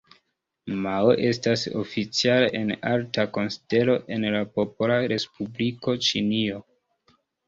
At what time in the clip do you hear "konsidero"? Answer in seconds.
3.35-3.97